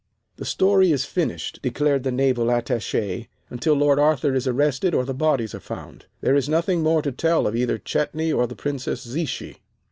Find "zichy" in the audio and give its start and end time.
9.05-9.57